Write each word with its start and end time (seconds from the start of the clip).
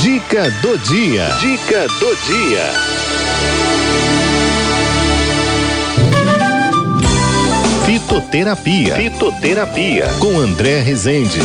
Dica 0.00 0.50
do 0.60 0.76
dia. 0.78 1.26
Dica 1.40 1.86
do 1.88 2.16
dia. 2.26 2.96
Fitoterapia. 7.86 8.94
Fitoterapia. 8.96 10.06
Com 10.18 10.38
André 10.38 10.80
Rezende. 10.80 11.38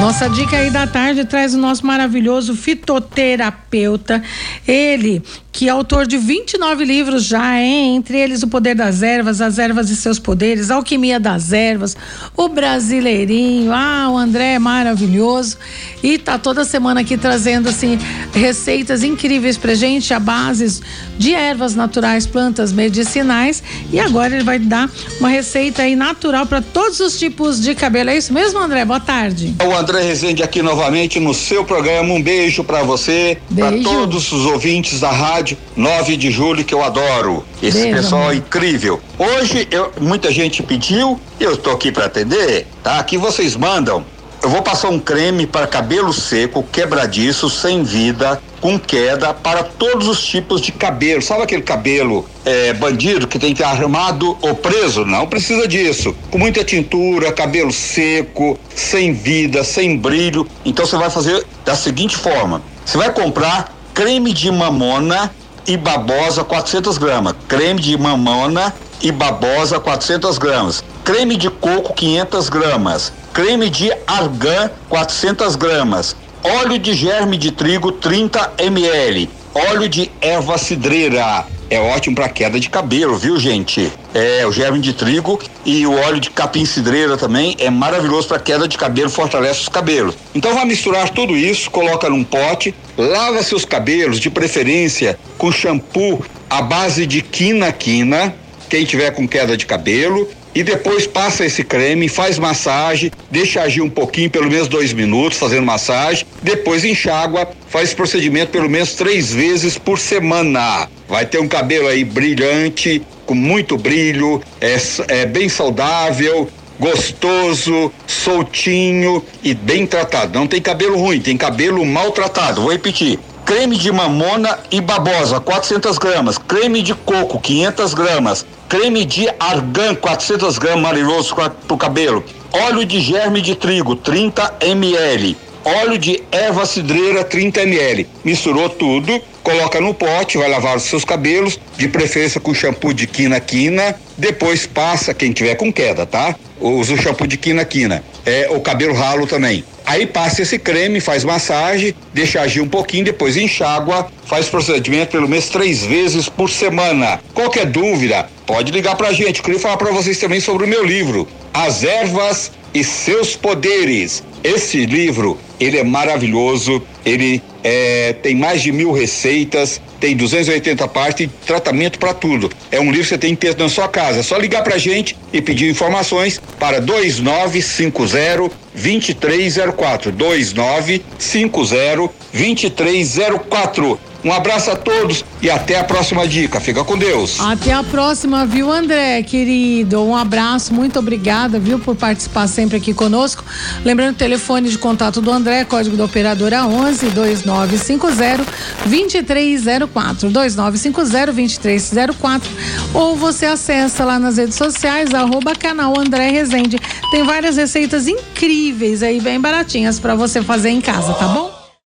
Nossa 0.00 0.28
dica 0.28 0.56
aí 0.56 0.70
da 0.70 0.86
tarde 0.86 1.24
traz 1.24 1.52
o 1.54 1.58
nosso 1.58 1.84
maravilhoso 1.84 2.54
fitoterapeuta. 2.54 4.22
Ele 4.68 5.20
que 5.56 5.68
é 5.68 5.70
autor 5.70 6.06
de 6.06 6.18
29 6.18 6.84
livros 6.84 7.24
já, 7.24 7.58
hein? 7.58 7.96
Entre 7.96 8.18
eles 8.18 8.42
O 8.42 8.46
Poder 8.46 8.74
das 8.74 9.02
Ervas, 9.02 9.40
As 9.40 9.58
Ervas 9.58 9.88
e 9.88 9.96
Seus 9.96 10.18
Poderes, 10.18 10.70
Alquimia 10.70 11.18
das 11.18 11.50
Ervas, 11.50 11.96
O 12.36 12.46
Brasileirinho. 12.46 13.72
Ah, 13.72 14.10
o 14.10 14.18
André 14.18 14.52
é 14.52 14.58
maravilhoso. 14.58 15.56
E 16.02 16.18
tá 16.18 16.36
toda 16.36 16.62
semana 16.62 17.00
aqui 17.00 17.16
trazendo 17.16 17.70
assim 17.70 17.98
receitas 18.34 19.02
incríveis 19.02 19.56
pra 19.56 19.74
gente, 19.74 20.12
a 20.12 20.20
bases 20.20 20.82
de 21.16 21.32
ervas 21.32 21.74
naturais, 21.74 22.26
plantas 22.26 22.70
medicinais. 22.70 23.62
E 23.90 23.98
agora 23.98 24.34
ele 24.34 24.44
vai 24.44 24.58
dar 24.58 24.90
uma 25.18 25.30
receita 25.30 25.84
aí 25.84 25.96
natural 25.96 26.44
para 26.44 26.60
todos 26.60 27.00
os 27.00 27.18
tipos 27.18 27.62
de 27.62 27.74
cabelo. 27.74 28.10
É 28.10 28.18
isso 28.18 28.30
mesmo, 28.30 28.58
André? 28.58 28.84
Boa 28.84 29.00
tarde. 29.00 29.54
O 29.66 29.74
André 29.74 30.02
Rezende 30.02 30.42
aqui 30.42 30.60
novamente 30.60 31.18
no 31.18 31.32
seu 31.32 31.64
programa. 31.64 32.12
Um 32.12 32.22
beijo 32.22 32.62
para 32.62 32.82
você, 32.82 33.38
para 33.58 33.72
todos 33.82 34.30
os 34.32 34.44
ouvintes 34.44 35.00
da 35.00 35.10
rádio 35.10 35.45
rádio 35.46 35.58
9 35.76 36.16
de 36.16 36.30
julho, 36.30 36.64
que 36.64 36.74
eu 36.74 36.82
adoro. 36.82 37.44
Esse 37.62 37.82
Beijo, 37.82 37.96
pessoal 37.96 38.32
é 38.32 38.36
incrível. 38.36 39.00
Hoje, 39.16 39.68
eu, 39.70 39.92
muita 40.00 40.32
gente 40.32 40.62
pediu, 40.62 41.20
eu 41.38 41.54
estou 41.54 41.72
aqui 41.72 41.92
para 41.92 42.06
atender, 42.06 42.66
tá? 42.82 42.98
Aqui 42.98 43.16
vocês 43.16 43.54
mandam. 43.54 44.04
Eu 44.42 44.50
vou 44.50 44.62
passar 44.62 44.90
um 44.90 44.98
creme 44.98 45.46
para 45.46 45.66
cabelo 45.66 46.12
seco, 46.12 46.62
quebradiço, 46.62 47.48
sem 47.48 47.82
vida, 47.82 48.40
com 48.60 48.78
queda, 48.78 49.32
para 49.32 49.64
todos 49.64 50.08
os 50.08 50.24
tipos 50.24 50.60
de 50.60 50.72
cabelo. 50.72 51.22
Sabe 51.22 51.42
aquele 51.42 51.62
cabelo 51.62 52.28
é, 52.44 52.72
bandido 52.72 53.26
que 53.26 53.38
tem 53.38 53.54
que 53.54 53.62
estar 53.62 53.74
armado 53.74 54.36
ou 54.42 54.54
preso? 54.54 55.04
Não 55.04 55.26
precisa 55.26 55.66
disso. 55.66 56.14
Com 56.30 56.38
muita 56.38 56.62
tintura, 56.62 57.32
cabelo 57.32 57.72
seco, 57.72 58.58
sem 58.74 59.12
vida, 59.12 59.64
sem 59.64 59.96
brilho. 59.96 60.46
Então 60.64 60.84
você 60.84 60.96
vai 60.96 61.10
fazer 61.10 61.44
da 61.64 61.74
seguinte 61.74 62.16
forma: 62.16 62.62
você 62.84 62.98
vai 62.98 63.12
comprar 63.12 63.75
creme 63.96 64.34
de 64.34 64.50
mamona 64.50 65.30
e 65.66 65.74
babosa 65.74 66.44
400 66.44 66.98
gramas, 66.98 67.34
creme 67.48 67.80
de 67.80 67.96
mamona 67.96 68.70
e 69.02 69.10
babosa 69.10 69.80
400 69.80 70.36
gramas, 70.36 70.84
creme 71.02 71.34
de 71.34 71.48
coco 71.48 71.94
500 71.94 72.50
gramas, 72.50 73.12
creme 73.32 73.70
de 73.70 73.90
argan 74.06 74.70
400 74.90 75.56
gramas, 75.56 76.14
óleo 76.44 76.78
de 76.78 76.94
germe 76.94 77.38
de 77.38 77.50
trigo 77.50 77.90
30 77.90 78.52
ml, 78.58 79.30
óleo 79.54 79.88
de 79.88 80.12
erva 80.20 80.58
cidreira 80.58 81.46
é 81.68 81.78
ótimo 81.78 82.14
para 82.14 82.28
queda 82.28 82.58
de 82.58 82.68
cabelo, 82.68 83.16
viu, 83.16 83.38
gente? 83.38 83.92
É, 84.14 84.46
o 84.46 84.52
germe 84.52 84.78
de 84.78 84.92
trigo 84.92 85.38
e 85.64 85.86
o 85.86 85.92
óleo 85.92 86.20
de 86.20 86.30
capim 86.30 86.64
cidreira 86.64 87.16
também 87.16 87.56
é 87.58 87.70
maravilhoso 87.70 88.28
para 88.28 88.38
queda 88.38 88.68
de 88.68 88.78
cabelo, 88.78 89.10
fortalece 89.10 89.62
os 89.62 89.68
cabelos. 89.68 90.14
Então 90.34 90.54
vai 90.54 90.64
misturar 90.64 91.10
tudo 91.10 91.36
isso, 91.36 91.70
coloca 91.70 92.08
num 92.08 92.24
pote, 92.24 92.74
lava 92.96 93.42
seus 93.42 93.64
cabelos, 93.64 94.20
de 94.20 94.30
preferência 94.30 95.18
com 95.36 95.50
shampoo 95.50 96.24
à 96.48 96.62
base 96.62 97.06
de 97.06 97.20
quina-quina, 97.22 98.34
quem 98.68 98.84
tiver 98.84 99.10
com 99.10 99.26
queda 99.26 99.56
de 99.56 99.66
cabelo, 99.66 100.28
e 100.56 100.62
depois 100.62 101.06
passa 101.06 101.44
esse 101.44 101.62
creme, 101.62 102.08
faz 102.08 102.38
massagem, 102.38 103.12
deixa 103.30 103.60
agir 103.60 103.82
um 103.82 103.90
pouquinho, 103.90 104.30
pelo 104.30 104.50
menos 104.50 104.68
dois 104.68 104.90
minutos, 104.90 105.38
fazendo 105.38 105.66
massagem, 105.66 106.26
depois 106.42 106.82
enxágua, 106.82 107.46
faz 107.68 107.88
esse 107.88 107.94
procedimento 107.94 108.52
pelo 108.52 108.70
menos 108.70 108.94
três 108.94 109.30
vezes 109.34 109.76
por 109.76 109.98
semana. 109.98 110.88
Vai 111.06 111.26
ter 111.26 111.38
um 111.40 111.46
cabelo 111.46 111.88
aí 111.88 112.04
brilhante, 112.04 113.02
com 113.26 113.34
muito 113.34 113.76
brilho, 113.76 114.40
é, 114.58 114.78
é 115.08 115.26
bem 115.26 115.46
saudável, 115.46 116.48
gostoso, 116.80 117.92
soltinho 118.06 119.22
e 119.44 119.52
bem 119.52 119.86
tratado. 119.86 120.38
Não 120.38 120.46
tem 120.46 120.62
cabelo 120.62 120.96
ruim, 120.96 121.20
tem 121.20 121.36
cabelo 121.36 121.84
maltratado. 121.84 122.62
Vou 122.62 122.72
repetir 122.72 123.18
creme 123.46 123.76
de 123.76 123.92
mamona 123.92 124.58
e 124.72 124.80
babosa, 124.80 125.38
400 125.38 125.96
gramas, 125.98 126.36
creme 126.36 126.82
de 126.82 126.92
coco, 126.92 127.38
500 127.38 127.94
gramas, 127.94 128.44
creme 128.68 129.04
de 129.04 129.28
argan, 129.38 129.94
400 129.94 130.58
gramas, 130.58 130.82
maravilhoso 130.82 131.32
para 131.32 131.52
o 131.70 131.78
cabelo, 131.78 132.24
óleo 132.52 132.84
de 132.84 133.00
germe 133.00 133.40
de 133.40 133.54
trigo, 133.54 133.94
30 133.94 134.56
ml, 134.62 135.36
óleo 135.64 135.96
de 135.96 136.24
erva 136.32 136.66
cidreira, 136.66 137.22
30 137.22 137.62
ml. 137.62 138.08
Misturou 138.24 138.68
tudo, 138.68 139.22
coloca 139.44 139.80
no 139.80 139.94
pote, 139.94 140.36
vai 140.36 140.50
lavar 140.50 140.76
os 140.76 140.82
seus 140.82 141.04
cabelos, 141.04 141.58
de 141.76 141.86
preferência 141.86 142.40
com 142.40 142.52
shampoo 142.52 142.92
de 142.92 143.06
quina-quina, 143.06 143.94
depois 144.18 144.66
passa, 144.66 145.14
quem 145.14 145.32
tiver 145.32 145.54
com 145.54 145.72
queda, 145.72 146.04
tá? 146.04 146.34
Usa 146.60 146.94
o 146.94 146.96
shampoo 146.96 147.26
de 147.26 147.36
quina-quina. 147.36 148.02
É, 148.24 148.48
o 148.50 148.60
cabelo 148.60 148.94
ralo 148.94 149.26
também. 149.26 149.64
Aí 149.84 150.06
passa 150.06 150.42
esse 150.42 150.58
creme, 150.58 151.00
faz 151.00 151.22
massagem, 151.22 151.94
deixa 152.12 152.40
agir 152.40 152.60
um 152.60 152.68
pouquinho, 152.68 153.04
depois 153.04 153.36
enxágua, 153.36 154.08
faz 154.24 154.48
procedimento 154.48 155.12
pelo 155.12 155.28
mês 155.28 155.48
três 155.48 155.84
vezes 155.84 156.28
por 156.28 156.50
semana. 156.50 157.20
Qualquer 157.32 157.66
dúvida, 157.66 158.28
pode 158.46 158.72
ligar 158.72 158.96
pra 158.96 159.12
gente. 159.12 159.42
Queria 159.42 159.60
falar 159.60 159.76
para 159.76 159.92
vocês 159.92 160.18
também 160.18 160.40
sobre 160.40 160.64
o 160.64 160.68
meu 160.68 160.84
livro, 160.84 161.28
As 161.54 161.84
Ervas 161.84 162.50
e 162.74 162.82
Seus 162.82 163.36
Poderes. 163.36 164.24
Esse 164.42 164.86
livro, 164.86 165.38
ele 165.60 165.78
é 165.78 165.84
maravilhoso, 165.84 166.82
ele 167.04 167.42
é, 167.62 168.12
tem 168.22 168.34
mais 168.34 168.62
de 168.62 168.72
mil 168.72 168.92
receitas, 168.92 169.80
tem 170.00 170.16
280 170.16 170.88
partes 170.88 171.26
e 171.26 171.30
tratamento 171.46 171.98
para 171.98 172.14
tudo. 172.14 172.50
É 172.70 172.80
um 172.80 172.90
livro 172.90 173.02
que 173.02 173.08
você 173.08 173.18
tem 173.18 173.34
que 173.34 173.46
ter 173.46 173.56
na 173.56 173.68
sua 173.68 173.88
casa. 173.88 174.20
É 174.20 174.22
só 174.22 174.36
ligar 174.36 174.62
pra 174.62 174.78
gente 174.78 175.16
e 175.32 175.42
pedir 175.42 175.68
informações 175.70 176.40
para 176.58 176.80
2950 176.80 178.54
2304. 178.74 180.12
2950 180.12 182.14
2304. 182.32 183.98
Um 184.26 184.32
abraço 184.32 184.72
a 184.72 184.74
todos 184.74 185.24
e 185.40 185.48
até 185.48 185.78
a 185.78 185.84
próxima 185.84 186.26
dica. 186.26 186.58
Fica 186.58 186.82
com 186.82 186.98
Deus. 186.98 187.38
Até 187.38 187.72
a 187.72 187.84
próxima, 187.84 188.44
viu, 188.44 188.72
André, 188.72 189.22
querido? 189.22 190.02
Um 190.02 190.16
abraço, 190.16 190.74
muito 190.74 190.98
obrigada, 190.98 191.60
viu, 191.60 191.78
por 191.78 191.94
participar 191.94 192.48
sempre 192.48 192.76
aqui 192.76 192.92
conosco. 192.92 193.44
Lembrando 193.84 194.16
o 194.16 194.18
telefone 194.18 194.68
de 194.68 194.78
contato 194.78 195.20
do 195.20 195.30
André, 195.30 195.64
código 195.64 195.96
da 195.96 196.06
operadora 196.06 196.66
11 196.66 197.08
2950 197.10 198.44
2304. 198.84 200.28
2950 200.28 201.32
2304. 201.32 202.50
Ou 202.94 203.14
você 203.14 203.46
acessa 203.46 204.04
lá 204.04 204.18
nas 204.18 204.38
redes 204.38 204.56
sociais, 204.56 205.14
arroba 205.14 205.54
canal 205.54 205.94
André 205.96 206.30
Rezende. 206.30 206.80
Tem 207.12 207.22
várias 207.22 207.56
receitas 207.56 208.08
incríveis 208.08 209.04
aí, 209.04 209.20
bem 209.20 209.40
baratinhas 209.40 210.00
para 210.00 210.16
você 210.16 210.42
fazer 210.42 210.70
em 210.70 210.80
casa, 210.80 211.14
tá 211.14 211.28
bom? 211.28 211.55